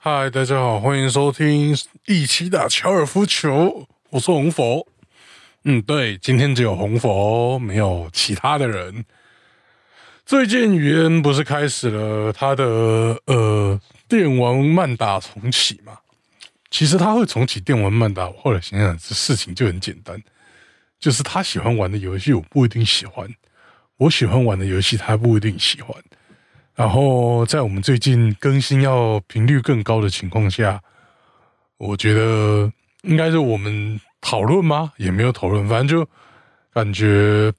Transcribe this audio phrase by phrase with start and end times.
[0.00, 1.76] 嗨，大家好，欢迎收听
[2.06, 4.86] 一起打高尔夫球，我是红佛。
[5.64, 9.04] 嗯，对，今天只有红佛，没有其他的人。
[10.24, 12.64] 最近雨恩不是开始了他的
[13.26, 15.98] 呃电玩慢打重启嘛？
[16.70, 20.16] 其实他会重启电玩慢打，我后来想想，这事情就很简单，
[21.00, 23.28] 就是他喜欢玩的游戏我不一定喜欢，
[23.96, 25.92] 我喜欢玩的游戏他不一定喜欢。
[26.78, 30.80] 然后在我们最近更新要频率更高的情况下，
[31.76, 34.92] 我觉得应该是我们讨论吗？
[34.96, 36.08] 也没有讨论，反正就
[36.72, 37.52] 感觉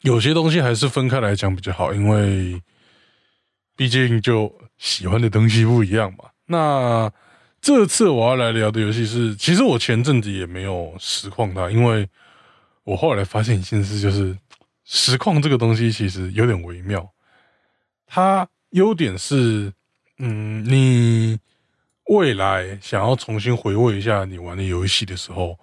[0.00, 2.60] 有些东西还是分开来讲比较好，因为
[3.76, 6.30] 毕竟就喜欢的东西不一样嘛。
[6.46, 7.08] 那
[7.60, 12.08] 这次我要来聊的游戏是，其实我前阵子也没有实况它，因为
[12.82, 14.36] 我后来发现一件事，就是
[14.84, 17.08] 实况这个东西其实有点微妙。
[18.14, 19.72] 它优点是，
[20.18, 21.36] 嗯，你
[22.06, 25.58] 未来想要重新回味一下你玩的游戏的时候，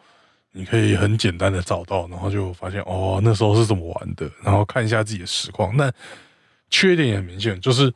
[0.52, 5.74] 你可以很简单的找到，然后就发现哦，那时候是怎么玩的，然后看一下自己的实况。
[5.78, 5.90] 那
[6.70, 7.94] 缺点也很明显，就是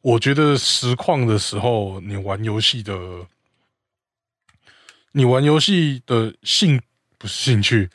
[0.00, 2.96] 我觉得实况的时候，你玩游戏的，
[5.12, 6.80] 你玩游戏的兴
[7.18, 7.90] 不是兴趣。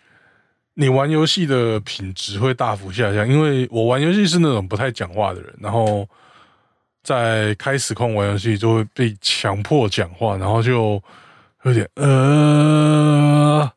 [0.77, 6.05] 你玩游戏的品质会大幅下降，因为我玩游戏是那种不太讲话的人，然后
[7.01, 11.01] 在开实况玩游戏就会被强迫讲话，然后就
[11.63, 13.71] 有点呃，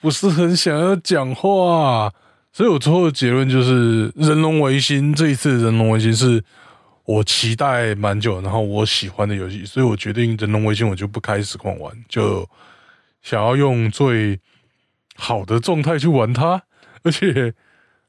[0.00, 2.12] 不是很想要讲话，
[2.52, 6.42] 所以我最后的结论就是《人龙维新》这一次《人龙维新》是
[7.04, 12.44] 我期待蛮久，然后我喜欢的游戏，所以我决定《人龙维新》我就不开实况玩，就
[13.22, 14.40] 想要用最。
[15.16, 16.62] 好的状态去玩它，
[17.02, 17.54] 而且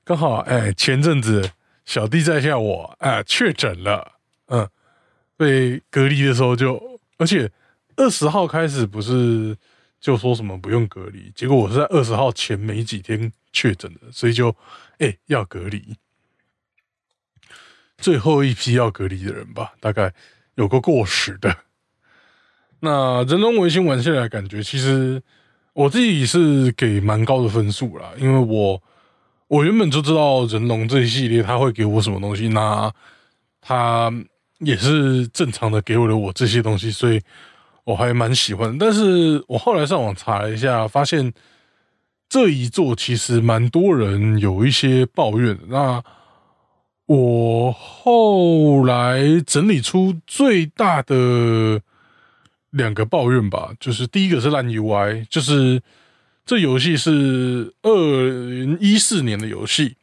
[0.04, 1.52] 刚好哎，前阵子
[1.86, 4.70] 小弟在下我哎确诊了，嗯，
[5.36, 7.50] 被隔离的时候就，而且
[7.96, 9.58] 二十号开始不是
[10.00, 14.56] 就说什么不用隔离，结果我是在二十号前没几天确诊的，所以就
[14.98, 15.96] 哎要隔离，
[17.98, 20.14] 最后一批要隔离的人吧，大概
[20.56, 21.56] 有个过时的。
[22.82, 25.24] 那人龙维新玩下来感觉其实。
[25.78, 28.82] 我自己是给蛮高的分数啦，因为我
[29.48, 32.92] 我原本就知道人龙这一系列他会给我什么东西，那
[33.62, 34.12] 他
[34.58, 37.22] 也是正常的给我了我这些东西，所以
[37.84, 38.76] 我还蛮喜欢。
[38.80, 41.32] 但是我后来上网查了一下，发现
[42.28, 45.56] 这一座其实蛮多人有一些抱怨。
[45.68, 46.04] 那
[47.06, 51.84] 我后来整理出最大的。
[52.72, 55.82] 两个抱怨吧，就是第一个是烂 UI，就是
[56.46, 59.96] 这游戏是二零一四年的游戏，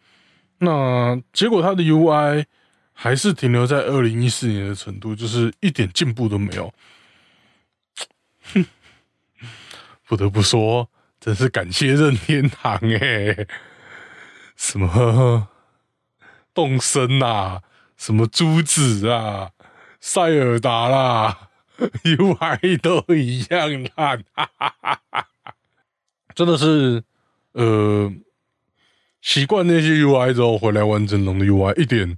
[0.58, 2.44] 那结果它的 UI
[2.92, 6.72] 还是停留在二零一四年的程度，就是一点进步都没有。
[8.52, 8.64] 哼，
[10.08, 10.88] 不得不说，
[11.20, 13.46] 真是感谢任天堂哎，
[14.56, 15.48] 什么
[16.52, 17.62] 动森啊，
[17.96, 19.50] 什么珠子啊，
[20.00, 21.50] 塞尔达啦。
[22.04, 24.24] UI 都一样烂，
[26.34, 27.02] 真的是，
[27.52, 28.12] 呃，
[29.20, 32.16] 习惯那些 UI 之后回来玩真龙的 UI，一点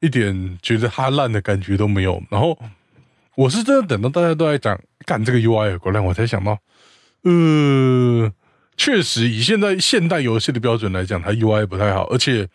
[0.00, 2.22] 一点觉得它烂的感觉都没有。
[2.30, 2.58] 然后
[3.36, 6.58] 我是真的等到大家都在讲干这个 UI 有多烂，我才想到，
[7.22, 8.32] 呃，
[8.76, 12.48] 确实以现在现代游戏的标准来讲，它 UI 不太好，而且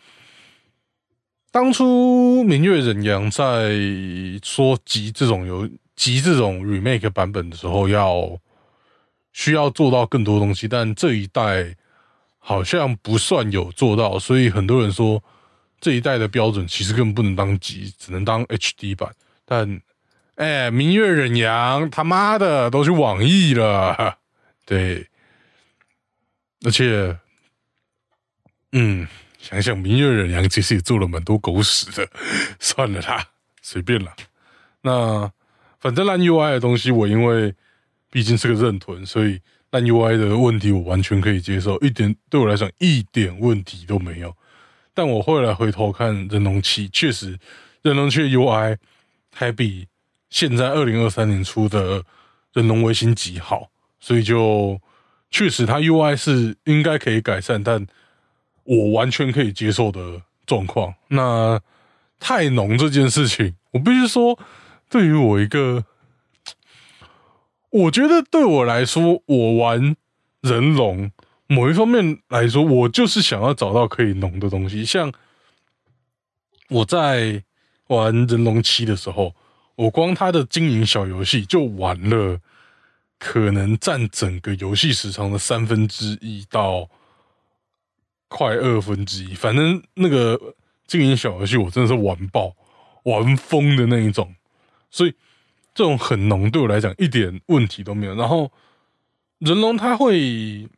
[1.52, 3.72] 当初明月忍阳在
[4.44, 5.70] 说集这种游。
[6.04, 8.38] 集这种 remake 版本的时候，要
[9.32, 11.74] 需要做到更多东西，但这一代
[12.40, 15.24] 好像不算有做到，所以很多人说
[15.80, 19.16] 这一代的标准其实根本不能当集，只能当 HD 版。
[19.46, 19.82] 但
[20.36, 24.18] 哎，明月忍阳他妈的都去网易了，
[24.66, 25.08] 对，
[26.66, 27.18] 而且
[28.74, 29.08] 嗯，
[29.40, 32.10] 想想明月忍阳其实也做了蛮多狗屎的，
[32.60, 33.26] 算了啦，
[33.62, 34.14] 随便了，
[34.82, 35.32] 那。
[35.84, 37.54] 反正烂 UI 的东西，我因为
[38.10, 39.42] 毕竟是个认屯，所以
[39.72, 44.34] 烂 UI 的问题我完全可以接受，一点对我来讲一点问题都没有。
[44.94, 47.38] 但我后来回头看人龙七，确实
[47.82, 48.78] 人龙七的 UI
[49.34, 49.86] 还比
[50.30, 52.02] 现在二零二三年出的
[52.54, 53.70] 人龙微星级好，
[54.00, 54.80] 所以就
[55.32, 57.86] 确实它 UI 是应该可以改善，但
[58.64, 60.94] 我完全可以接受的状况。
[61.10, 61.60] 那
[62.22, 64.40] 太浓这件事情，我必须说。
[64.94, 65.86] 对于我一个，
[67.72, 69.96] 我觉得对我来说，我玩
[70.42, 71.12] 人龙
[71.48, 74.86] 某一方面来说，我就是想要找到可以浓的东西。
[74.86, 75.12] 像
[76.70, 77.44] 我在
[77.88, 79.34] 玩人龙七的时候，
[79.74, 82.40] 我光他的经营小游戏就玩了，
[83.18, 86.88] 可能占整个游戏时长的三分之一到
[88.28, 89.34] 快二分之一。
[89.34, 90.40] 反正那个
[90.86, 92.56] 经营小游戏，我真的是玩爆、
[93.06, 94.36] 玩疯的那一种。
[94.94, 95.14] 所以
[95.74, 98.16] 这种很浓，对我来讲一点问题都没有。
[98.16, 98.50] 然后
[99.40, 100.70] 人龙他会，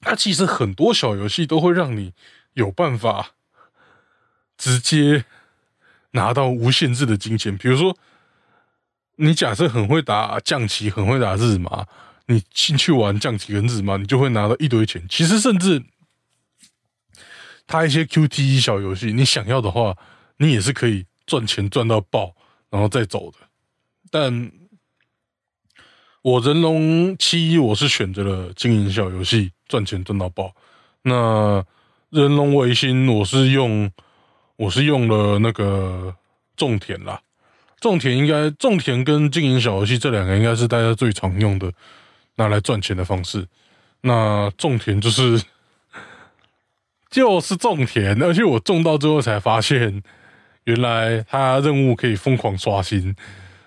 [0.00, 2.14] 他其实很多小游戏都会让你
[2.54, 3.34] 有办法
[4.58, 5.24] 直接。
[6.16, 7.98] 拿到无限制的金钱，比如说，
[9.16, 11.88] 你假设很会打象棋，很会打日麻，
[12.26, 15.04] 你进去玩象棋跟日麻，你就会拿到一堆钱。
[15.10, 15.82] 其实，甚至
[17.66, 19.98] 他一些 QTE 小游戏，你想要的话，
[20.36, 22.36] 你也是可以赚钱赚到爆，
[22.74, 23.38] 然后再走的。
[24.10, 24.50] 但
[26.22, 30.52] 我人龙七，我是选择了经营小游戏赚钱赚到爆。
[31.02, 31.64] 那
[32.10, 33.88] 人龙维新，我是用。
[34.56, 36.14] 我是用了那个
[36.56, 37.20] 种田啦，
[37.80, 41.72] 种田应该种田跟经营小游戏这两个应该是大家最常用的
[42.36, 43.48] 拿来赚钱的方式。
[44.02, 45.42] 那种田就是
[47.10, 50.04] 就是种田，而且我种到最后才发现，
[50.64, 53.14] 原来他任务可以疯狂刷新，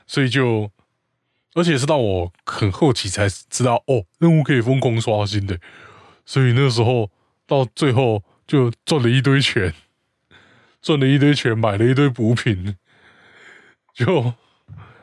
[0.06, 0.72] 所以就
[1.54, 5.60] 而且是到我很后期才知道哦，任务可以疯狂刷新的，
[6.26, 7.10] 所以那时候
[7.46, 9.74] 到最后就赚了一堆钱。
[10.80, 12.78] 赚了一堆钱，买了一堆补品，
[13.94, 14.36] 就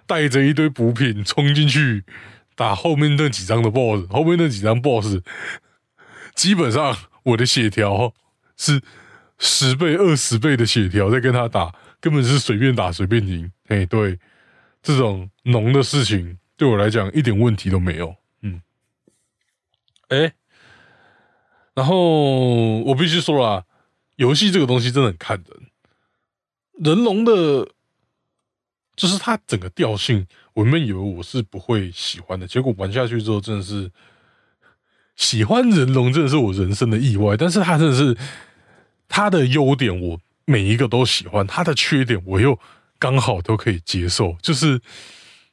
[0.06, 2.04] 带着一堆补品冲进去
[2.54, 4.10] 打后面那几张的 BOSS。
[4.10, 5.18] 后面那几张 BOSS，
[6.34, 8.14] 基本上我的血条
[8.56, 8.80] 是
[9.38, 11.74] 十倍、二十倍的血条在跟他打，
[12.04, 13.50] 根本是随便打随便赢。
[13.68, 14.18] 哎，对，
[14.82, 18.14] 这种浓的事情对我来讲一点问题都没有。
[18.42, 18.60] 嗯，
[20.08, 20.34] 哎，
[21.72, 23.64] 然后我必须说了，
[24.16, 25.62] 游戏这个东西真的很看人。
[26.74, 27.70] 人龙的，
[28.94, 33.90] 就是它整个调性，我原本以为我是不会喜欢的，结果玩下去之后，真的是
[35.16, 37.34] 喜欢人龙，真的是我人生的意外。
[37.34, 38.14] 但是它真的是
[39.08, 42.58] 它的优点，我每一个都喜欢；它的缺点，我又
[42.98, 44.36] 刚好都可以接受。
[44.42, 44.80] 就是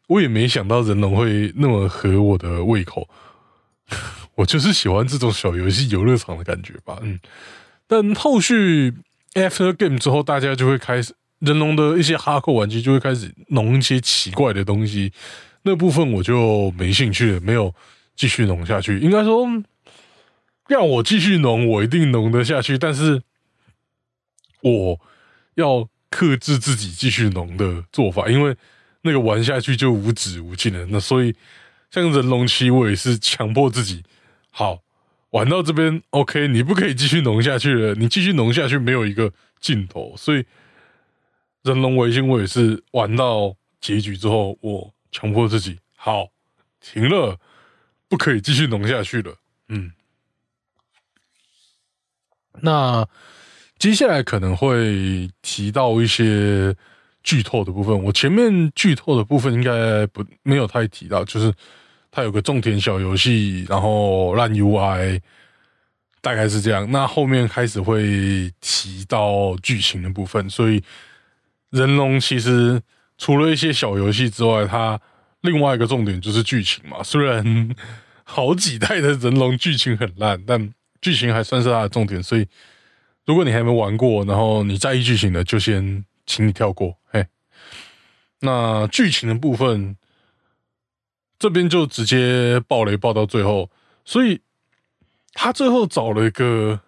[0.08, 3.08] 我也没想到人龙会那么合我的胃口，
[4.36, 7.00] 我就是喜欢这种小游戏游乐场的感觉吧。
[7.02, 7.20] 嗯，
[7.88, 8.94] 但后续。
[9.34, 15.14] After game 之后，大家就会开始人龙的一些哈扣玩具就会开始弄一些奇怪的东西，
[15.62, 17.74] 那部分我就没兴趣了，没有
[18.14, 19.00] 继续弄下去。
[19.00, 19.48] 应该说，
[20.68, 23.22] 让我继续弄，我一定弄得下去，但是
[24.62, 25.00] 我
[25.56, 28.56] 要克制自己继续浓的做法，因为
[29.02, 30.86] 那个玩下去就无止无尽了。
[30.88, 31.36] 那所以，
[31.90, 34.04] 像人龙七，我也是强迫自己
[34.50, 34.80] 好。
[35.32, 37.96] 玩到这边，OK，你不可以继续浓下去了。
[37.96, 39.32] 你继续浓下去，没有一个
[39.62, 40.14] 尽头。
[40.18, 40.46] 所以，
[41.64, 46.28] 人龙维新我也是玩到结局之后，我强迫自己好
[46.82, 47.40] 停了，
[48.10, 49.38] 不可以继续浓下去了。
[49.70, 49.94] 嗯，
[52.60, 53.08] 那
[53.82, 56.76] 接下来可能会提到一些
[57.24, 58.04] 剧透的部分。
[58.04, 61.52] 我前面剧透的部分应该不没有太提到，就是。
[62.14, 65.22] 它有个种田小游戏，然后烂 UI，
[66.20, 66.92] 大概是这样。
[66.92, 70.84] 那后面开始会提到剧情的部分，所以
[71.70, 72.82] 人龙其实
[73.18, 75.00] 除了一些小游戏之外，它
[75.40, 77.02] 另外一个重点就是剧情嘛。
[77.02, 77.74] 虽然
[78.26, 82.22] 好几代的人龙剧情很烂，但剧情还算是它的重点。
[82.22, 82.46] 所以
[83.26, 86.98] 如果你还没玩过，然后你在意剧情的，就先请你跳过。
[87.06, 87.28] 嘿，
[88.40, 89.96] 那剧情的部分。
[91.40, 93.72] 这边就直接爆雷爆到最后，
[94.06, 94.42] 所以
[95.34, 96.80] 他最后找了一个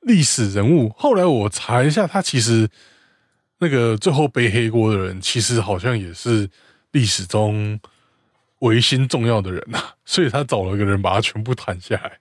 [0.00, 0.88] 历史人物。
[0.96, 2.70] 后来我查一下，他其实
[3.58, 6.48] 那个最后背黑锅的人，其实好像也是
[6.92, 7.78] 历史中
[8.60, 9.78] 维新重要的人呐。
[10.06, 12.18] 所以他找了个人把他全部弹下来，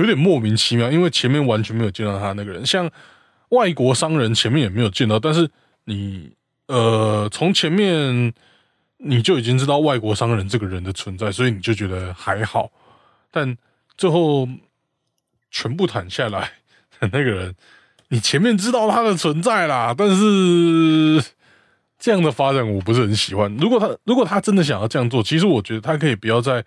[0.00, 0.90] 有点莫名其妙。
[0.90, 2.90] 因为前面完全没有见到他那个人，像
[3.50, 5.50] 外国商人前面也没有见到，但是
[5.84, 6.32] 你
[6.66, 8.32] 呃从前面。
[8.98, 12.70] 你就已经知道外国商人这个人的存在，所以你就觉得还好。
[13.30, 13.54] 但
[13.98, 14.48] 最后
[15.50, 16.52] 全部谈下来，
[17.00, 17.54] 那个人，
[18.08, 21.22] 你前面知道他的存在啦，但是
[21.98, 23.54] 这样的发展我不是很喜欢。
[23.58, 26.64] 如果他如果他真的想要这样做，其实我觉得他可以不要在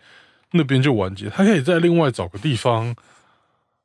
[0.52, 2.96] 那边就完结，他可以在另外找个地方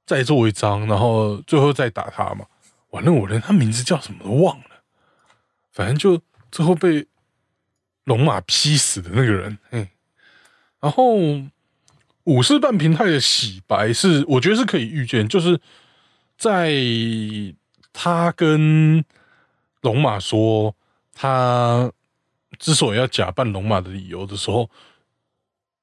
[0.06, 2.46] 再做一张，然后最后再打他嘛。
[2.90, 4.82] 完了，我连他名字叫什么都忘了，
[5.72, 6.20] 反正就
[6.50, 7.06] 最后被。
[8.04, 9.88] 龙马劈死的那个人，嗯，
[10.78, 11.16] 然后
[12.24, 15.58] 武士半平太的洗白是，我觉得是可以预见，就是
[16.36, 16.70] 在
[17.94, 19.02] 他跟
[19.80, 20.76] 龙马说
[21.14, 21.90] 他
[22.58, 24.68] 之所以要假扮龙马的理由的时候，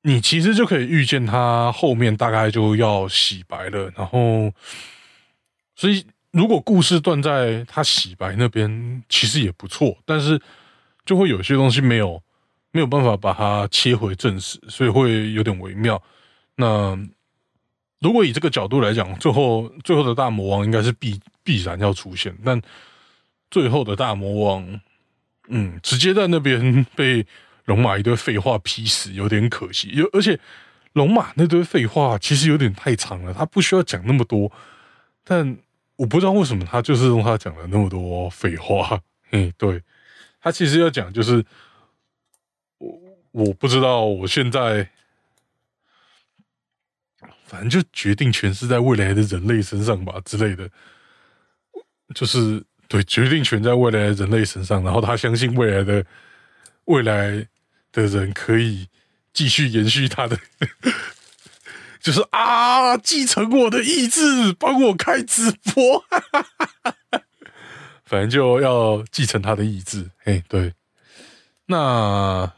[0.04, 3.92] 你其实就可以预见他后面大概就要洗白了。
[3.96, 4.52] 然后，
[5.76, 9.98] 所以如果故事断在他洗白那边，其实也不错。
[10.06, 10.42] 但是
[11.06, 12.22] 就会有些东西没有
[12.72, 16.02] 没有办法把它切回正史，所以会有点微妙。
[16.56, 16.98] 那
[18.00, 22.60] 如果以这个角度来讲，最后最后的大魔王应该是必必然要出现，但
[23.52, 24.82] 最后的大魔王，
[25.50, 27.26] 嗯，直接在那边被
[27.72, 29.90] 龙马一堆废话劈死，有点可惜。
[29.94, 30.38] 有而且
[30.94, 34.52] 龙马那堆废话其实有点太长了，他不需要讲那么多。
[35.24, 35.58] 但
[35.96, 39.02] 我不知道为什么他就是用他讲了那么多废话。
[39.32, 39.82] 嗯，对
[40.42, 41.46] 他其实要讲就是
[42.80, 43.00] 我
[43.32, 44.90] 我不知道我现在。
[47.46, 50.70] 反正就决定权是在未来的人类身上吧之类的，
[52.16, 56.06] 就是对决定权在未来人类身上，然后他相信未来的
[56.86, 57.46] 未来
[57.92, 58.88] 的人可以
[59.34, 60.40] 继续延续他的，
[62.02, 66.04] 就是啊，继承我的意志，帮我开直播，
[68.06, 70.12] 反正就要继承他的意志。
[70.26, 70.74] 哎，对，
[71.66, 72.54] 那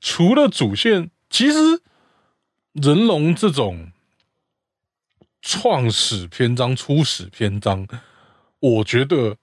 [0.00, 1.82] 除了主线，其实。
[2.74, 3.92] 人龙这种
[5.40, 7.86] 创始篇章、初始篇章，
[8.58, 9.36] 我觉得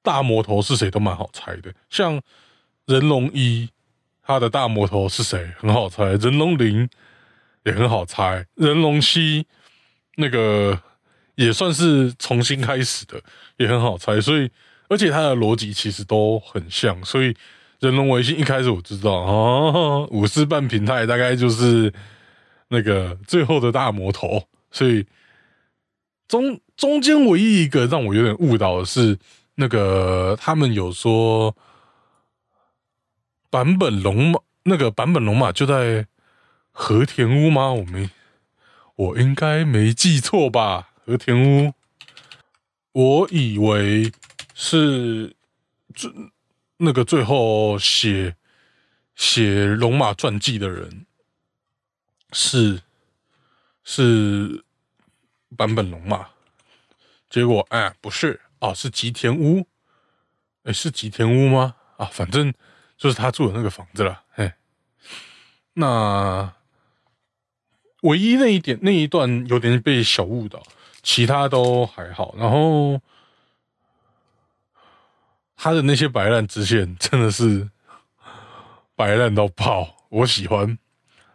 [0.00, 1.74] 大魔头是谁都蛮好猜的。
[1.88, 2.22] 像
[2.92, 3.68] 人龙一，
[4.22, 6.88] 他的大魔头是谁很好猜；人龙零
[7.64, 9.46] 也很好猜；人龙七
[10.16, 10.78] 那个
[11.36, 13.22] 也算是重新开始的，
[13.56, 14.20] 也很好猜。
[14.20, 14.50] 所以，
[14.88, 17.04] 而且他的逻辑其实都很像。
[17.04, 17.34] 所以，
[17.78, 21.92] 人龙维新一开始我知道哦，五四半平台大概就是。
[22.72, 25.04] 那个最后的大魔头，所以
[26.28, 29.18] 中中间唯一一个让我有点误导的是，
[29.56, 31.52] 那个他们有说
[33.50, 36.06] 版本龙马，那个版本龙马就在
[36.70, 37.72] 和田屋吗？
[37.72, 38.08] 我没，
[38.94, 40.92] 我应该没记错吧？
[41.04, 41.74] 和田屋，
[42.92, 44.12] 我以为
[44.54, 45.34] 是
[45.94, 46.12] 最
[46.76, 48.36] 那个最后写
[49.16, 51.06] 写龙马传记的人。
[52.32, 52.80] 是
[53.82, 54.64] 是
[55.56, 56.28] 版本龙马，
[57.28, 59.66] 结果哎不是哦，是吉田屋，
[60.62, 61.74] 哎是吉田屋吗？
[61.96, 62.54] 啊，反正
[63.00, 64.22] 就是他住的那个房子了。
[64.32, 64.52] 嘿，
[65.72, 66.52] 那
[68.02, 70.62] 唯一那一点那一段有点被小误导，
[71.02, 72.34] 其他都还好。
[72.36, 73.00] 然后
[75.56, 77.70] 他的那些白烂支线真的是
[78.94, 80.78] 白烂到爆，我喜欢。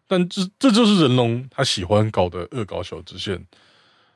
[0.07, 3.43] 但这这就是人龙他喜欢搞的恶搞小支线。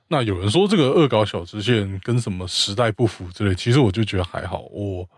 [0.09, 5.09] 那有人说这个恶搞小支线跟什么时代不符之类，其实我就觉得还好，我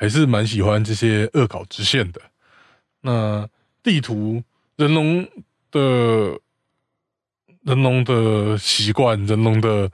[0.00, 2.20] 还是蛮喜欢这些恶搞支线的。
[3.00, 3.48] 那
[3.82, 4.40] 地图
[4.76, 5.28] 人龙
[5.72, 6.38] 的
[7.62, 9.90] 人龙的习惯，人龙的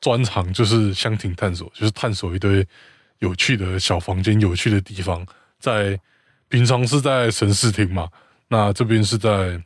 [0.00, 2.66] 专长就是箱庭探索，就是探索一堆
[3.18, 5.26] 有趣的小房间、有趣的地方。
[5.58, 6.00] 在
[6.48, 8.08] 平常是在神视厅嘛。
[8.48, 9.62] 那这边是在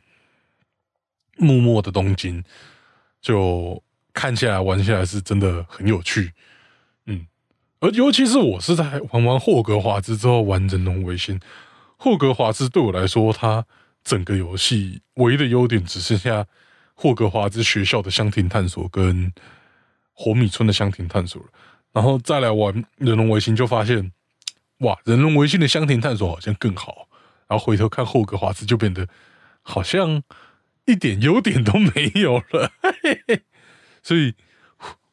[1.37, 2.43] 默默的东京，
[3.21, 6.33] 就看起来玩起来是真的很有趣，
[7.79, 11.39] 而尤其是我是在玩完霍格华兹之后玩人龙维新，
[11.97, 13.65] 霍格华兹对我来说，它
[14.03, 16.45] 整个游戏唯一的优点只剩下
[16.95, 19.31] 霍格华兹学校的箱庭探索跟
[20.13, 21.39] 火米村的箱庭探索，
[21.93, 24.11] 然后再来玩人龙维新，就发现
[24.79, 27.07] 哇，人龙维新的箱庭探索好像更好。
[27.47, 29.07] 然后回头看霍格华兹，就变得
[29.61, 30.23] 好像
[30.85, 32.71] 一点优点都没有了。
[32.81, 33.41] 嘿嘿
[34.01, 34.33] 所以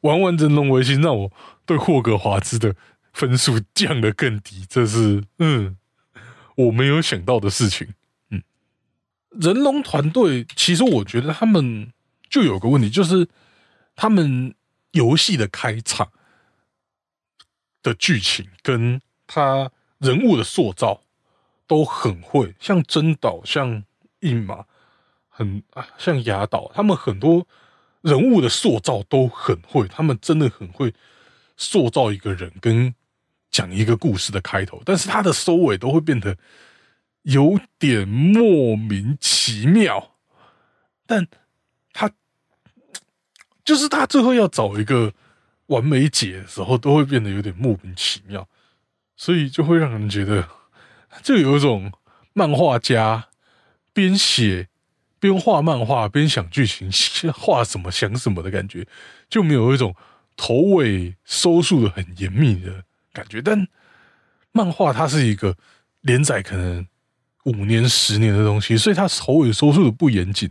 [0.05, 1.31] 玩完人龙维新，让我
[1.65, 2.75] 对霍格华兹的
[3.11, 4.63] 分数降得更低。
[4.69, 5.77] 这是嗯，
[6.55, 7.95] 我没有想到的事情。
[8.29, 8.43] 嗯，
[9.31, 11.91] 人龙团队其实我觉得他们
[12.29, 13.27] 就有个问题，就是
[13.95, 14.53] 他们
[14.91, 16.11] 游戏的开场
[17.81, 21.01] 的剧情跟他人物的塑造。
[21.67, 23.83] 都很会，像真岛、像
[24.19, 24.65] 印马，
[25.27, 27.47] 很啊，像雅岛，他们很多
[28.05, 30.93] 人物的塑造都很会，他们真的很会
[31.57, 32.93] 塑造一个人跟
[33.49, 36.37] 讲一个故事的开头，但是他的收尾都会变得
[37.23, 40.15] 有点莫名其妙，
[41.07, 41.27] 但
[41.91, 42.11] 他
[43.63, 45.13] 就是他最后要找一个
[45.65, 48.47] 完美解的时候，都会变得有点莫名其妙，
[49.17, 50.47] 所以就会让人觉得。
[51.23, 51.93] 就有一种
[52.33, 53.29] 漫画家
[53.93, 54.67] 边写
[55.29, 56.89] 边画漫画边想剧情，
[57.33, 58.85] 画什么想什么的感觉，
[59.29, 59.95] 就没有一种
[60.37, 63.41] 头尾收束的很严密的感觉。
[63.41, 63.67] 但
[64.51, 65.57] 漫画它是一个
[66.01, 66.87] 连载可能
[67.45, 70.49] 五年、十年的东西，所以它头尾收束的不严谨，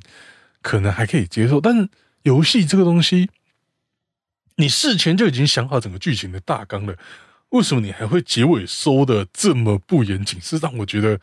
[0.60, 1.60] 可能还可以接受。
[1.60, 1.88] 但
[2.22, 3.30] 游戏这个东西，
[4.56, 6.96] 你事前就已经想好整个剧情的大纲了，
[7.50, 10.40] 为什么你还会结尾收的这么不严谨？
[10.40, 11.20] 是让我觉得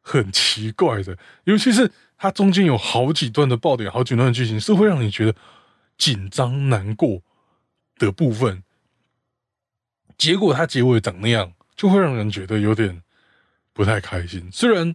[0.00, 1.16] 很奇怪的。
[1.44, 5.34] 尤其是它中间有好几段的爆点，好几段的剧情是会让你觉得
[5.96, 7.22] 紧张、难过
[7.98, 8.62] 的部分，
[10.16, 13.02] 结果它结尾长那样，就会让人觉得有点
[13.72, 14.48] 不太开心。
[14.52, 14.94] 虽然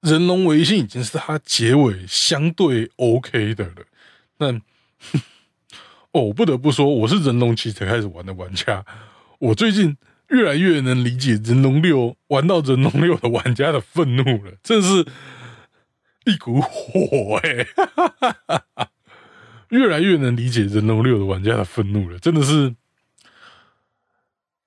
[0.00, 3.86] 人龙维新已经是它结尾相对 OK 的了，
[4.36, 4.62] 但。
[6.12, 8.82] 哦，不得不说，我是人龙七才开始玩的玩家。
[9.38, 9.98] 我最近
[10.28, 15.06] 越来越能理解人龙六玩到人龙六的玩家的愤怒了，真是
[16.26, 17.66] 一股火哎！
[19.70, 22.74] 越来越能理解人龙六的玩家的愤怒了，真的是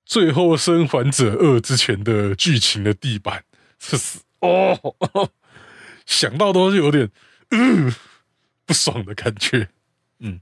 [0.04, 3.44] 最后生还者二之前的剧情的地板，
[3.78, 4.94] 是死 哦！
[6.04, 7.10] 想到都是有点
[7.50, 7.94] 嗯
[8.66, 9.68] 不爽的感觉，
[10.18, 10.40] 嗯。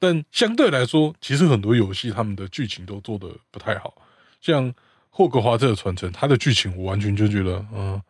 [0.00, 4.02] 但相对来说，其实很多游戏他们的剧情都做的不太好，
[4.40, 4.72] 像
[5.10, 8.00] 《霍格华兹的传承》，它的剧情我完全就觉得，嗯，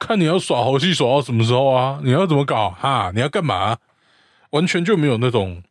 [0.00, 2.00] 看你要耍猴戏耍到什么时候啊？
[2.02, 3.12] 你要怎么搞哈？
[3.14, 3.78] 你要干嘛？
[4.50, 5.62] 完全就没有那种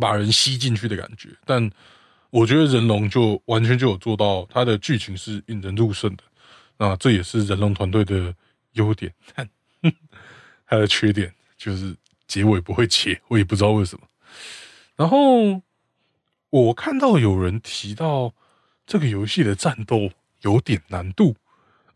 [0.00, 1.28] 把人吸进去的感觉。
[1.44, 1.70] 但
[2.30, 6.24] 我觉得人龙就完全就有做到，它的剧情是引人入胜的。
[6.78, 8.34] 那这也是人龙团队的
[8.72, 9.46] 优点，但
[10.66, 11.94] 它的缺点就是。
[12.26, 14.06] 结尾不会切，我也不知道为什么。
[14.96, 15.60] 然后
[16.48, 18.32] 我看到有人提到
[18.86, 20.10] 这个游戏的战斗
[20.40, 21.36] 有点难度，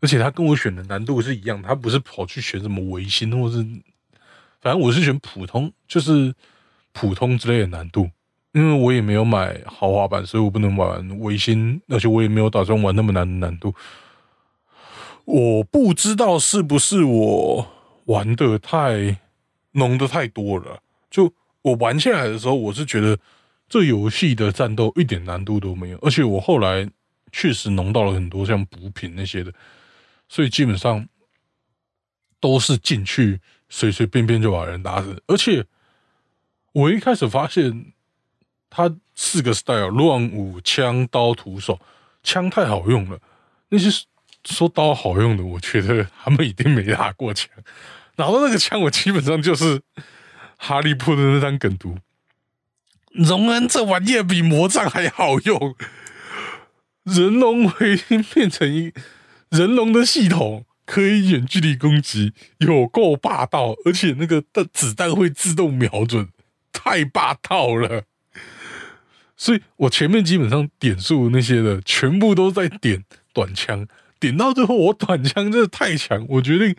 [0.01, 3.57] 而且他跟我选的难度是一样，他不是跑去选什么维新，或是
[4.61, 6.33] 反正我是选普通，就是
[6.91, 8.09] 普通之类的难度。
[8.53, 13.73] 因为我也没有买豪华版，所以我不能玩维新，而且我也没有打算玩那么难的难度。
[15.25, 17.67] 我不知道是不是我
[18.05, 19.17] 玩的太。
[19.73, 20.79] 浓的太多了，
[21.11, 23.15] 就我玩下来的时候，我是觉得
[23.69, 26.89] 这游戏的战斗一点难度都没有，而且我后来
[27.31, 29.53] 确实浓到了很多像补品那些的，
[30.29, 31.09] 所以基本上
[32.39, 35.21] 都是进去随随便便就把人打死。
[35.27, 35.65] 而且
[36.71, 37.91] 我一开始发现，
[38.69, 41.77] 他四个 style 乱舞、枪、刀、徒手，
[42.23, 43.19] 枪太好用了。
[43.69, 43.89] 那些
[44.45, 47.49] 说刀好用的，我觉得他们一定没打过枪。
[48.15, 49.81] 拿到那个枪，我基本上就是
[50.57, 51.97] 哈利波特那张梗图。
[53.11, 55.75] 荣恩这玩意儿比魔杖还好用，
[57.03, 57.97] 人龙会
[58.33, 58.93] 变成一
[59.49, 66.29] 人龙的系统，可以远距离攻击，有够霸道，而且那个的子弹会自动瞄准，
[66.71, 68.03] 太霸道了。
[69.35, 73.87] 所以我前面基本上点数那些的，全部都在点短枪，
[74.19, 76.75] 点到最后我短枪真的太强，我决定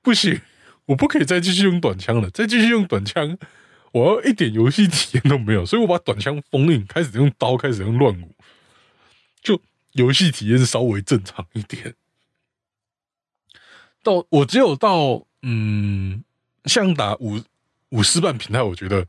[0.00, 0.40] 不行。
[0.86, 3.38] 我不可以再继续用短枪了，再继续用短枪，
[3.92, 8.34] 我要一点游戏体验都没有，所以我把短枪封印，开始用刀，开始用乱舞，
[9.40, 9.62] 就
[9.92, 11.94] 游戏体验稍微正常一点。
[14.02, 16.24] 到我只有到嗯，
[16.64, 17.40] 像打五
[17.90, 19.06] 五四半平台，我觉得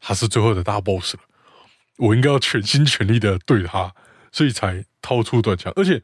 [0.00, 1.20] 他是最后的大 boss 了，
[1.96, 3.94] 我应该要全心全力的对他，
[4.32, 6.02] 所以才掏出短枪，而且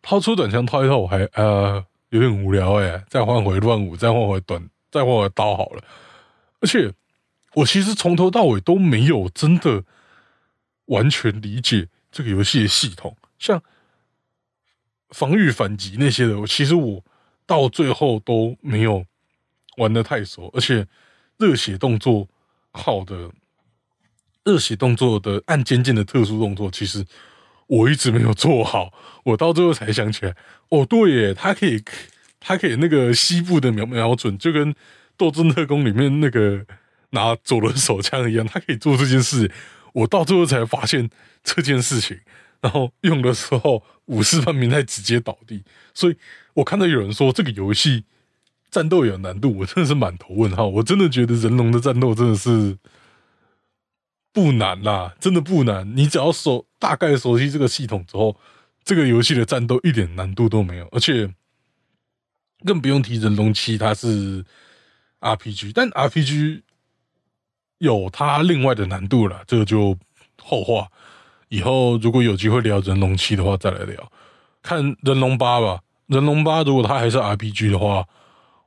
[0.00, 1.84] 掏出短枪掏一套，我还呃。
[2.12, 5.82] 有点无聊哎，再换回乱舞，再换回短，再换回刀好了。
[6.60, 6.92] 而且
[7.54, 9.82] 我其实从头到尾都没有真的
[10.84, 13.62] 完全理解这个游戏的系统，像
[15.10, 17.04] 防御反击那些的，其实我
[17.44, 19.04] 到最后都没有
[19.76, 20.50] 玩的太熟。
[20.54, 20.86] 而且
[21.38, 22.28] 热血动作
[22.70, 23.30] 好的
[24.44, 27.04] 热血动作的按键键的特殊动作，其实。
[27.68, 28.92] 我一直没有做好，
[29.24, 30.36] 我到最后才想起来。
[30.68, 31.82] 哦，对耶，他可以，
[32.38, 34.74] 他可以那个西部的瞄瞄准，就跟
[35.16, 36.66] 《斗争特工》里面那个
[37.10, 39.50] 拿左轮手枪一样，他可以做这件事。
[39.94, 41.08] 我到最后才发现
[41.42, 42.20] 这件事情，
[42.62, 45.62] 然后用的时候，武士半明太直接倒地。
[45.92, 46.16] 所以
[46.54, 48.04] 我看到有人说这个游戏
[48.70, 50.66] 战斗有难度，我真的是满头问号。
[50.68, 52.78] 我真的觉得人龙的战斗真的是。
[54.34, 55.94] 不难啦，真的不难。
[55.94, 58.34] 你只要熟大概熟悉这个系统之后，
[58.82, 61.30] 这个游戏的战斗一点难度都没有，而且
[62.64, 64.42] 更不用提人龙七，它是
[65.20, 66.62] RPG，但 RPG
[67.76, 69.98] 有它另外的难度了，这个就
[70.40, 70.90] 后话。
[71.52, 74.10] 以后如果有机会聊人龙七的话，再来聊。
[74.62, 78.06] 看人龙八吧，人龙八如果它还是 RPG 的话，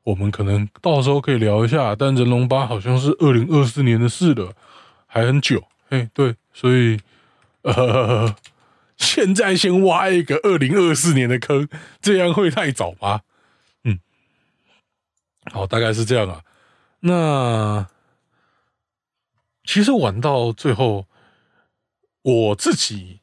[0.04, 1.96] 我们可能到时候可以聊一下。
[1.96, 4.54] 但人龙八好像是二零二四年的事了。
[5.08, 7.00] 还很久，哎，对，所以
[7.64, 8.36] 呃，
[8.98, 11.68] 现在先挖一个二零二四年的坑，
[12.00, 13.22] 这样会太早吗？
[13.84, 13.98] 嗯，
[15.52, 16.42] 好，大概是这样啊。
[17.00, 17.88] 那
[19.64, 21.08] 其实玩到最后，
[22.26, 23.20] 我自己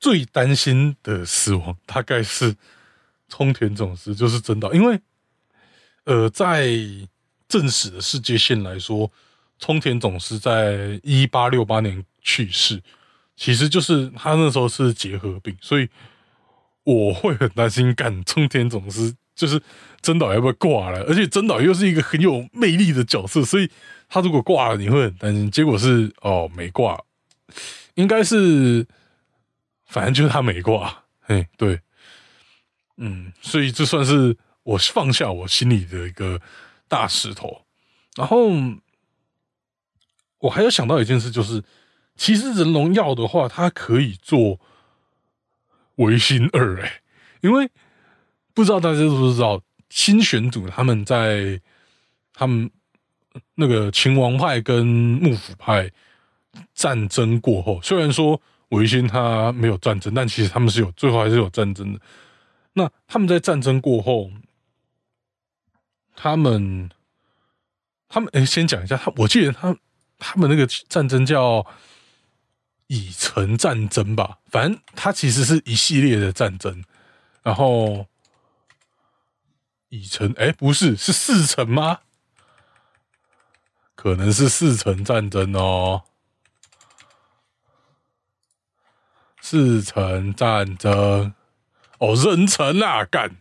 [0.00, 2.56] 最担心的死亡，大概是
[3.28, 5.00] 冲田总司，就是真的，因为
[6.04, 6.68] 呃，在
[7.48, 9.10] 正史的世界线来说。
[9.60, 12.80] 冲田总司在一八六八年去世，
[13.34, 15.88] 其实就是他那时候是结核病，所以
[16.84, 19.60] 我会很担心，干冲田总司就是
[20.00, 21.00] 真岛要不要挂了？
[21.08, 23.68] 而且真岛又是一个很有魅力的角色，所以
[24.08, 25.50] 他如果挂了，你会很担心。
[25.50, 26.96] 结果是哦，没挂，
[27.94, 28.86] 应该是
[29.86, 31.04] 反正就是他没挂。
[31.20, 31.80] 嘿，对，
[32.96, 36.40] 嗯，所以这算是我放下我心里的一个
[36.88, 37.64] 大石头，
[38.16, 38.50] 然后。
[40.40, 41.64] 我还有想到一件事，就是
[42.14, 44.60] 其实人龙要的话，它可以做
[45.96, 47.02] 维新二哎，
[47.40, 47.68] 因为
[48.54, 51.60] 不知道大家知不知道，新选组他们在
[52.32, 52.70] 他们
[53.56, 55.90] 那个秦王派跟幕府派
[56.74, 62.00] 战争过后，虽然说维新他没有战争，但其实他们是有最后还是有战争的。
[62.72, 64.30] 那他们在战争过后，
[66.14, 66.90] 他们
[68.08, 69.76] 他们哎，先讲一下他，我记得他。
[70.20, 71.64] 他们那个战争叫
[72.88, 76.82] 乙城战争吧，反正它其实是一系列的战争。
[77.44, 78.04] 然后
[79.90, 82.00] 乙城，哎，不是，是四城吗？
[83.94, 86.02] 可能是四城战争哦。
[89.50, 91.32] 四城战争，
[92.00, 93.38] 哦，人城啊，干！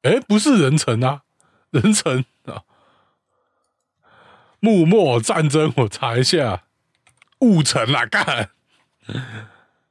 [0.00, 1.20] 哎，不是人城啊，
[1.68, 2.62] 人城啊。
[4.58, 6.62] 幕末战争，我查一下，
[7.40, 8.48] 雾城啊，干，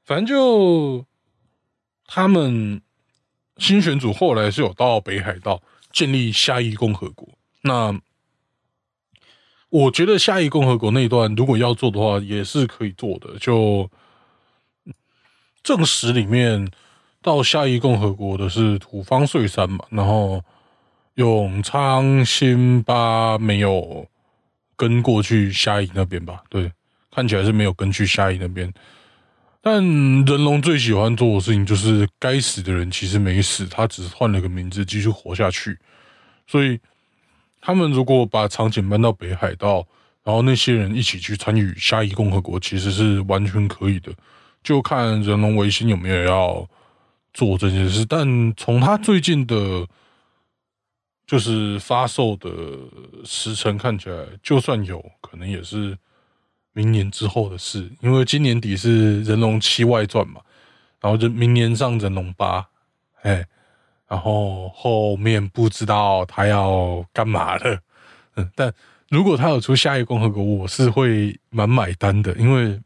[0.04, 1.06] 反正就
[2.08, 2.82] 他们
[3.58, 7.30] 新选组后来是有到北海道建立夏邑共和国。
[7.62, 8.02] 那
[9.70, 13.38] 我觉得夏邑共和国那一段如果要做的话，也是可以做的。
[13.38, 13.88] 就
[15.64, 16.70] 正史里面
[17.22, 20.44] 到夏邑共和国的是土方岁三嘛，然后
[21.16, 24.08] 永昌新八没有。
[24.80, 26.72] 跟过去虾夷那边吧，对，
[27.12, 28.74] 看起来是没有跟去虾夷那边。
[29.62, 35.78] 但人龙最喜欢做的事情就是该死的人其实没死，他只是换了个名字继续活下去。
[36.48, 36.80] 所以
[37.60, 39.86] 他们如果把场景搬到北海道，
[40.24, 44.14] 然后那些人一起去参与虾夷共和国，其实是完全可以的。
[44.64, 46.68] 就看人龙维新有没有要
[47.34, 48.06] 做这件事。
[48.06, 49.88] 但从他最近的。
[51.30, 52.50] 就是发售的
[53.24, 55.96] 时程看起来，就算有可能也是
[56.74, 60.42] 明年之后的事，因为今年底是《人龙七外传》嘛，
[61.00, 62.62] 然后就明年上《人龙八》，
[63.22, 63.46] 哎，
[64.08, 67.80] 然后后面不知道他要干嘛了，
[68.36, 68.74] 嗯， 但
[69.10, 72.82] 如果他有出下一个共和国，我是会蛮买单的，因为，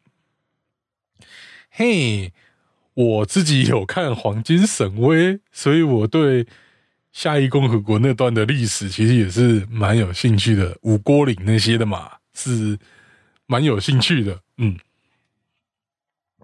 [1.76, 2.32] 嘿，
[2.94, 6.48] 我自己有看《黄金神威》，所以我对。
[7.12, 12.76] 夏邑共和国那段的历史其实也是蛮有兴趣的，五郭岭那些的嘛，是
[13.46, 14.42] 蛮有兴趣的。
[14.58, 14.80] 嗯，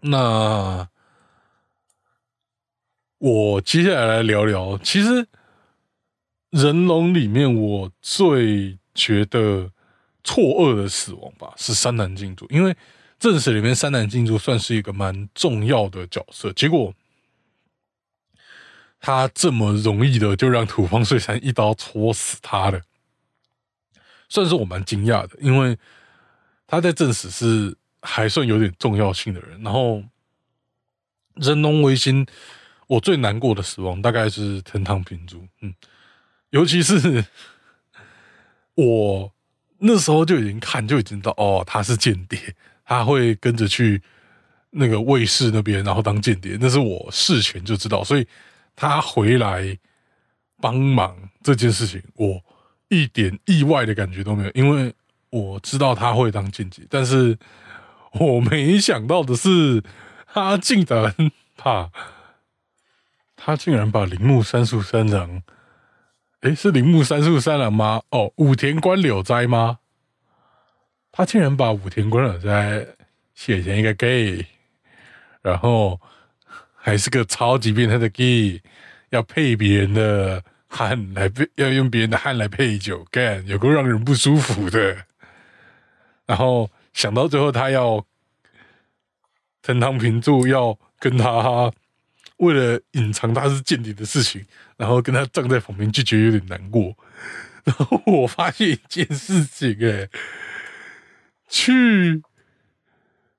[0.01, 0.87] 那
[3.17, 5.27] 我接下来来聊聊，其实
[6.51, 9.71] 人龙里面我最觉得
[10.23, 12.77] 错愕的死亡吧，是山南镜主，因为
[13.19, 16.93] 正史里面山南镜主算是一个蛮重要的角色，结果。
[19.01, 22.81] 他这么容易的就让土方岁三一刀戳死他了，
[24.27, 25.77] 算是我蛮惊讶的，因为
[26.67, 29.63] 他在正史是还算有点重要性的人。
[29.63, 30.03] 然后
[31.35, 32.27] 人龙维新，
[32.87, 35.73] 我最难过的死亡大概是藤堂平助，嗯，
[36.49, 37.23] 尤其是
[38.75, 39.33] 我
[39.77, 42.53] 那时候就已经看就已经知道，哦，他是间谍，
[42.89, 44.01] 他会跟着去
[44.71, 48.25] 那个卫士那边，然后当间谍，那是我事前就知道，所以。
[48.81, 49.77] 他回来
[50.61, 52.41] 帮忙这件事情，我
[52.87, 54.93] 一点意外的感觉都没有，因为
[55.31, 57.37] 我知道他会当间谍，但是
[58.13, 59.83] 我没想到的是，
[60.31, 61.13] 他竟然
[61.57, 61.91] 把，
[63.35, 65.43] 他竟然把铃木三树三郎，
[66.43, 68.01] 诶，是铃木三树三郎吗？
[68.11, 69.79] 哦，武田关柳斋吗？
[71.11, 72.85] 他竟然把武田关柳斋
[73.35, 74.45] 写成一个 gay，
[75.41, 75.99] 然后。
[76.81, 78.59] 还是个超级变态的 gay，
[79.09, 85.05] 要配别人的汗来配，要用别人的汗来配酒，干有个让人不舒服的。
[86.25, 88.03] 然后想到最后他要
[89.61, 91.69] 藤堂平助要跟他
[92.37, 94.45] 为了隐藏他是间谍的事情，
[94.77, 96.95] 然后跟他站在旁边，就觉得有点难过。
[97.65, 100.07] 然后我发现一件事情，哎，
[101.49, 102.21] 去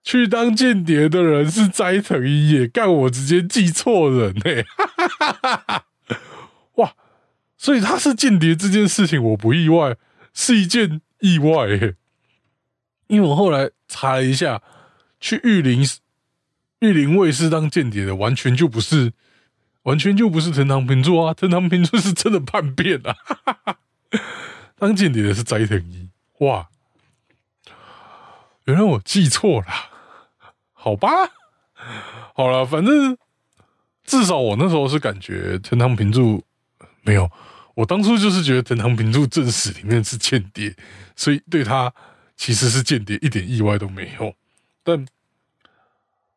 [0.03, 4.65] 去当间谍的人是斋藤一也，干我直接记错人哎，
[6.75, 6.95] 哇！
[7.57, 9.97] 所以他是间谍这件事情我不意外，
[10.33, 11.95] 是一件意外，
[13.07, 14.63] 因为我后来查了一下，
[15.21, 15.87] 去玉林
[16.79, 19.13] 玉林卫视当间谍的，完全就不是，
[19.83, 23.13] 完全就不是藤堂平助啊，藤堂平助是真的叛变啊。
[23.13, 23.79] 哈哈哈
[24.79, 26.71] 当间谍的是斋藤一，哇！
[28.71, 29.67] 原来我记错了，
[30.73, 31.09] 好吧，
[32.35, 33.19] 好了，反正
[34.05, 36.45] 至少我那时候是感觉藤堂平助
[37.03, 37.29] 没有，
[37.75, 40.75] 我当初就是觉得藤堂平助正史里面是间谍，
[41.17, 41.93] 所以对他
[42.37, 44.33] 其实是间谍一点意外都没有。
[44.85, 45.05] 但，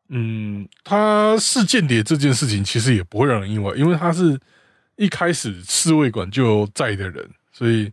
[0.08, 4.38] 嗯，他是间谍这件事情其实也不会让人意外，因为他是
[4.96, 7.30] 一开始侍卫馆就在的人。
[7.52, 7.92] 所以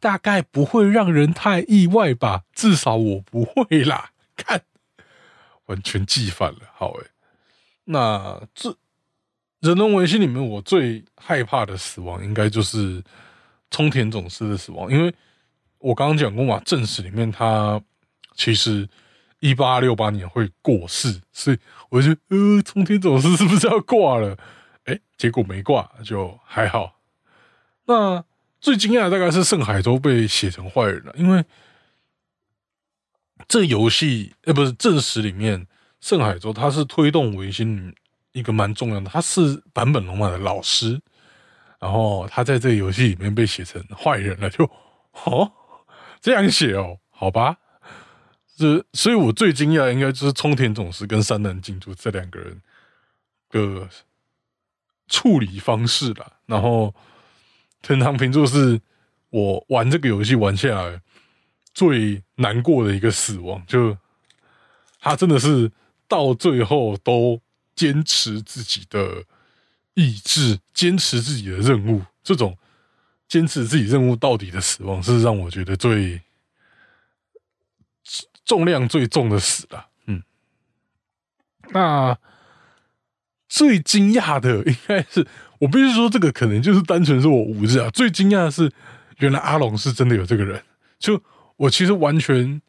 [0.00, 4.10] 大概不会让人太意外吧，至少我不会啦。
[4.34, 4.62] 看，
[5.66, 6.60] 完全记反了。
[6.74, 7.06] 好诶，
[7.84, 8.74] 那这
[9.60, 13.04] 人龙维新里面，我最害怕的死亡，应该就是
[13.70, 14.90] 冲田总司的死亡。
[14.90, 15.14] 因为
[15.78, 17.78] 我刚刚讲过嘛，正史里面他
[18.34, 18.88] 其实
[19.40, 21.58] 一八六八年会过世，所以
[21.90, 24.36] 我就呃，冲田总司是不是要挂了？
[24.84, 26.98] 哎，结果没挂，就还好。
[27.84, 28.24] 那
[28.60, 31.42] 最惊讶大概是盛海洲被写成坏人了，因为
[33.48, 35.66] 这游戏呃不是正史里面
[36.00, 37.94] 盛海洲他是推动维新
[38.32, 41.00] 一个蛮重要的，他是坂本龙马的老师，
[41.80, 44.64] 然后他在这个游戏里面被写成坏人了，就
[45.24, 45.50] 哦
[46.20, 47.56] 这样写哦，好吧，
[48.58, 52.60] 这所以我最惊讶应该就是冲田总司跟山南静助这两个人
[53.48, 53.88] 的
[55.08, 56.94] 处理方式了，然后。
[57.82, 58.80] 藤堂平座是
[59.30, 61.00] 我玩这个游戏玩下来
[61.72, 63.96] 最难过的一个死亡，就
[65.00, 65.70] 他真的是
[66.06, 67.40] 到最后都
[67.74, 69.24] 坚持自己的
[69.94, 72.58] 意志，坚持自己的任务，这种
[73.28, 76.20] 坚持自己任务到底的死亡，是让我觉得最
[78.44, 79.88] 重量最重的死了。
[80.06, 80.22] 嗯，
[81.70, 82.18] 那
[83.48, 85.26] 最惊讶的应该是。
[85.60, 87.90] 我必须说，这个可能就是单纯是我无知啊。
[87.90, 88.72] 最惊讶的是，
[89.18, 90.62] 原来阿龙是真的有这个人。
[90.98, 91.22] 就
[91.56, 92.62] 我其实完全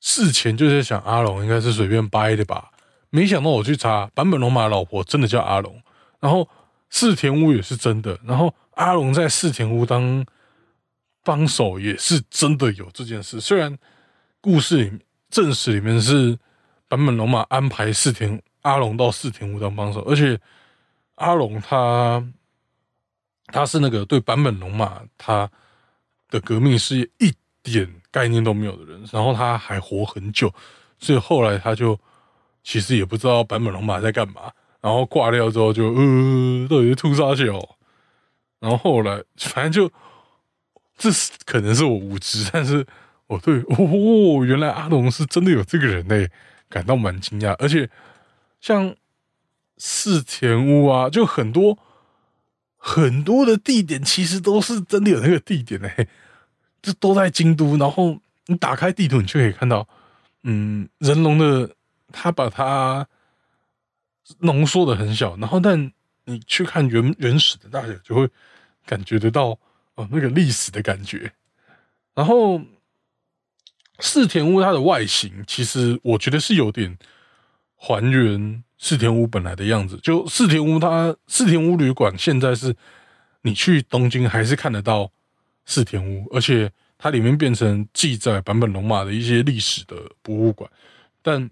[0.00, 2.70] 事前就在想，阿龙应该是随便掰的吧。
[3.10, 5.82] 没想到我去查，坂本龙马老婆真的叫阿龙，
[6.20, 6.48] 然后
[6.90, 10.24] 四田屋也是真的，然后阿龙在四田屋当
[11.24, 13.40] 帮手也是真的有这件事。
[13.40, 13.76] 虽然
[14.40, 14.92] 故事里
[15.28, 16.38] 正史里面是
[16.88, 20.38] 坂本龙马安排四田阿龙到四田屋当帮手，而且。
[21.20, 22.26] 阿龙他
[23.48, 25.50] 他是那个对版本龙马他
[26.30, 27.30] 的革命事业一
[27.62, 30.50] 点概念都没有的人，然后他还活很久，
[30.98, 31.98] 所以后来他就
[32.64, 37.44] 其实也不知道版本龙马在干嘛，然后挂掉之后就呃，到底是屠杀小，
[38.58, 39.92] 然后后来反正就
[40.96, 42.86] 这是可能是我无知，但是
[43.26, 46.30] 我对哦，原来阿龙是真的有这个人嘞，
[46.70, 47.90] 感到蛮惊讶，而且
[48.60, 48.96] 像。
[49.82, 51.78] 四田屋啊，就很多
[52.76, 56.06] 很多的地点，其实都是真的有那个地点嘞，
[56.82, 57.78] 这都在京都。
[57.78, 59.88] 然后你打开地图，你就可以看到，
[60.42, 61.74] 嗯，人龙的
[62.12, 63.08] 他把它
[64.40, 65.90] 浓缩的很小，然后但
[66.26, 68.28] 你去看原原始的大小，就会
[68.84, 69.58] 感觉得到
[69.94, 71.32] 哦那个历史的感觉。
[72.14, 72.60] 然后
[73.98, 76.98] 四田屋它的外形，其实我觉得是有点
[77.76, 78.62] 还原。
[78.82, 82.74] 四田屋本来的样子，就四田屋，它四田屋旅馆现在是，
[83.42, 85.12] 你去东京还是看得到
[85.66, 90.68] 四田屋，而且它里面变成记载版本龙马的一些历史的博物馆，
[91.20, 91.50] 但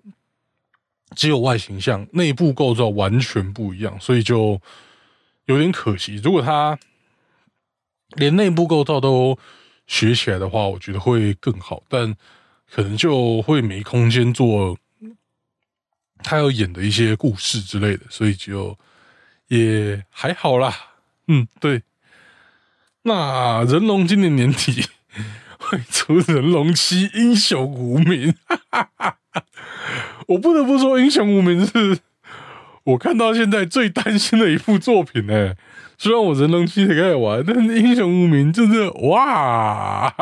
[1.14, 4.58] 只有外形像，内部构造完全不一样，所以就
[5.44, 6.16] 有点可惜。
[6.24, 6.78] 如果它
[8.16, 9.38] 连内部构造都
[9.86, 12.16] 学起来的话，我觉得会更好，但
[12.70, 14.78] 可能就会没空间做。
[16.28, 18.76] 他要演的一些故事之类的，所以就
[19.46, 20.74] 也还好啦。
[21.26, 21.82] 嗯，对。
[23.04, 24.84] 那人龙今年年底
[25.58, 28.34] 会出人龙七英雄无名，
[30.28, 32.00] 我不得不说，英雄无名是
[32.84, 35.54] 我看到现在最担心的一部作品呢。
[35.96, 40.12] 虽然我人龙七也开始玩，但英雄无名真是哇！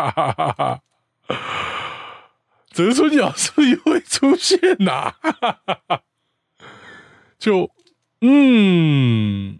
[2.76, 5.14] 泽村雅是不是会出现呐？
[7.40, 7.70] 就
[8.20, 9.58] 嗯，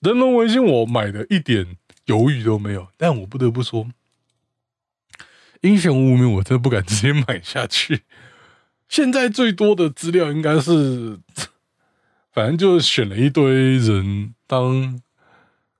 [0.00, 3.88] 人龙维新我买的一点犹豫都没有，但我不得不说，
[5.62, 8.02] 英雄无名我真的不敢直接买下去。
[8.88, 11.18] 现在最多的资料应该是，
[12.30, 15.00] 反正就选了一堆人当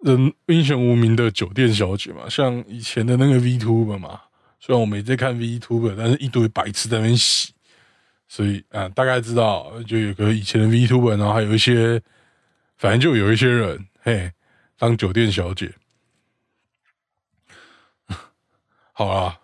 [0.00, 4.22] 人英雄无名的酒店小姐嘛，像以前的那个 V Tuber 嘛。
[4.62, 7.54] 虽然我没在看 V Tuber，但是一堆白痴在那边洗，
[8.28, 12.02] 所以啊，大概知道就有个以前的 V Tuber，然后还有一些，
[12.76, 14.30] 反正就有一些人嘿
[14.76, 15.72] 当酒店小姐。
[18.92, 19.40] 好啊，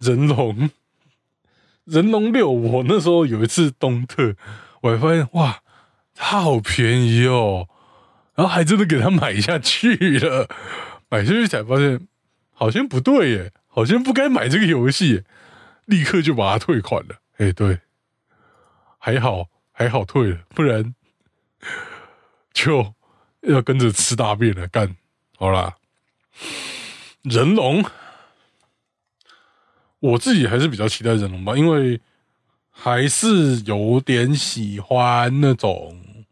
[0.00, 0.70] 人龙
[1.84, 4.34] 人龙六，我那时候有一次东特，
[4.80, 5.62] 我还发现哇，
[6.16, 7.68] 它好便宜哦，
[8.34, 10.48] 然后还真的给他买下去了，
[11.08, 12.08] 买下去才发现
[12.50, 13.52] 好像不对耶。
[13.76, 15.22] 好像不该买这个游戏，
[15.84, 17.16] 立刻就把它退款了。
[17.36, 17.80] 哎，对，
[18.96, 20.94] 还好还好退了，不然
[22.54, 22.94] 就
[23.42, 24.66] 要跟着吃大便了。
[24.68, 24.96] 干
[25.36, 25.76] 好啦，
[27.20, 27.84] 人龙，
[29.98, 32.00] 我自己还是比较期待人龙吧，因为
[32.70, 36.24] 还是有点喜欢那种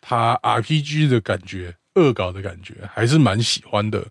[0.00, 4.06] 他 RPG 的感觉，恶搞的感觉，还是蛮喜欢的。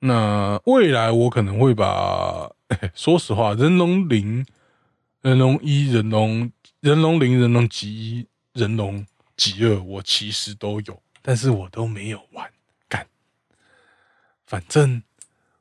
[0.00, 2.50] 那未来我可能会把，
[2.94, 4.46] 说实话，人龙零、
[5.22, 9.04] 人龙一、人龙、人龙零、人龙极一、人龙
[9.36, 12.48] 极二，我其实都有，但是我都没有玩
[12.88, 13.06] 干。
[14.46, 15.02] 反正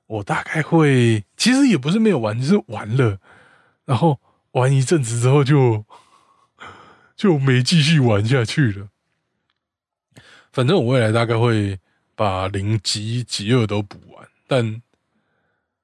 [0.06, 3.19] 我大概会，其实也不是没有玩，就是玩了，
[3.86, 4.19] 然后
[4.52, 5.84] 玩一阵子之后就
[7.15, 8.89] 就没继续玩下去了。
[10.52, 11.80] 反正我未来大概会
[12.17, 14.27] 把零级极二都补完。
[14.47, 14.82] 但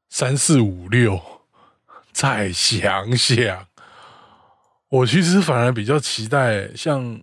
[0.10, 1.22] 三四五六，
[2.12, 3.68] 再想想，
[4.90, 7.22] 我其实反而比较期待像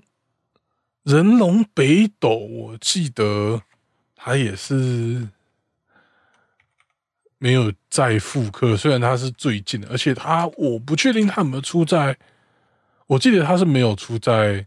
[1.03, 2.29] 人龙北斗。
[2.37, 3.63] 我记得
[4.15, 5.29] 他也是
[7.39, 12.17] 没有再复刻，虽然他是最近的，而且他我不确定他有没有出在，
[13.09, 14.65] 我记得他是没有出在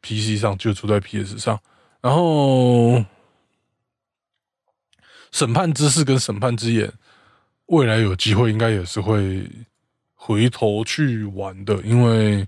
[0.00, 1.60] PC 上，就出在 PS 上，
[2.00, 3.04] 然后。
[5.34, 6.92] 审判之事跟审判之眼，
[7.66, 9.44] 未来有机会应该也是会
[10.14, 12.46] 回头去玩的，因为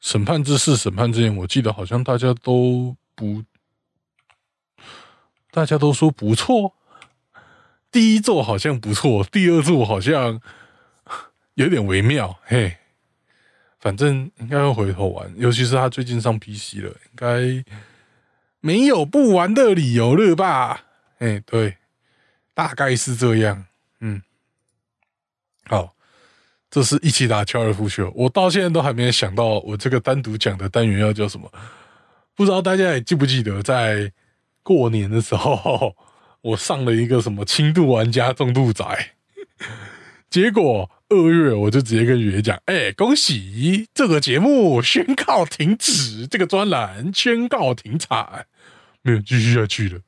[0.00, 3.42] 审判之事、审判之眼，我记得好像大家都不，
[5.50, 6.72] 大家都说不错。
[7.92, 10.40] 第一座好像不错，第二座好像
[11.52, 12.34] 有点微妙。
[12.44, 12.78] 嘿，
[13.78, 17.62] 反正应该会回头玩，尤其是他最近上 PC 了，应该
[18.60, 20.86] 没有不玩的理由了吧？
[21.18, 21.76] 哎，对。
[22.60, 23.64] 大概是这样，
[24.00, 24.20] 嗯，
[25.64, 25.94] 好，
[26.70, 28.12] 这是一起打高尔夫球。
[28.14, 31.50] 我到现在都还没有想到我这个单独讲的单元要叫什么，
[32.34, 34.12] 不知道大家还记不记得，在
[34.62, 35.96] 过年的时候，
[36.42, 39.14] 我上了一个什么轻度玩家重度宅，
[40.28, 48.44] 结果二月我就直接跟爷讲，哎，恭喜这个节目宣告停止，这个专栏宣告停产，
[49.00, 50.00] 没有继续下去了，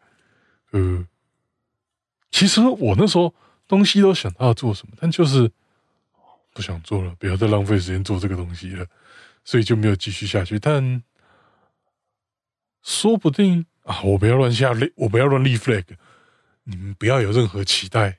[0.73, 1.07] 呃。
[2.33, 3.33] 其实我那时候
[3.69, 5.49] 东西都想到要做什么，但就是
[6.53, 8.85] 不想做了，不要再浪费时间做这个东西了，
[9.45, 10.59] 所以就没有继续下去。
[10.59, 11.03] 但
[12.83, 15.85] 说不定啊，我不要乱下立，我不要乱立 flag，
[16.65, 18.19] 你们不要有任何期待。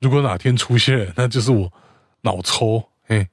[0.00, 1.72] 如果哪天出现了，那就是我
[2.22, 2.90] 脑抽。
[3.04, 3.28] 嘿，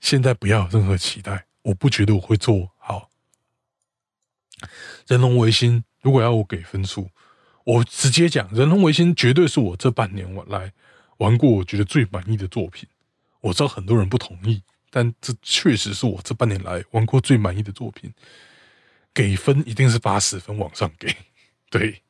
[0.00, 3.10] 现在不要有任何期待，我不觉得我会做好。
[5.06, 7.10] 人龙维新，如果要我给分数。
[7.68, 10.72] 我直接讲，《人龙维新》绝对是我这半年我来
[11.18, 12.88] 玩过我觉得最满意的作品。
[13.42, 18.10] 我知道很多人不同意，但这确实是我这半年来玩过最满意的作品。
[19.12, 21.14] 给分一定是八十分往上给，
[21.68, 22.00] 对，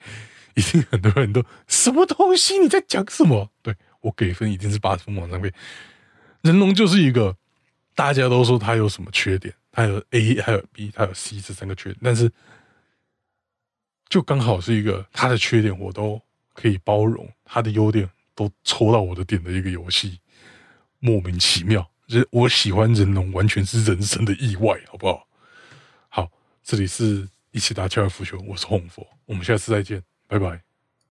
[0.55, 3.50] 一定很多人都什么东西你在讲什么？
[3.61, 5.52] 对我给分一定是八十分往上给。
[6.42, 7.37] 人龙就是一个
[7.96, 12.31] 大家都说他有什么缺点，他有 A 还有 B，他有 C 这三个缺点，但是。
[14.09, 16.21] 就刚好是一个他的缺点我都
[16.54, 20.19] 可以包容，他的优点都抽到我的点的一个游戏，
[20.98, 21.88] 莫名其妙。
[22.06, 25.29] 人我喜欢人龙，完全是人生的意外，好不好？
[26.09, 26.31] 好，
[26.63, 30.67] 这里是一起打高尔夫球，我是红佛，我们下次再见，拜拜。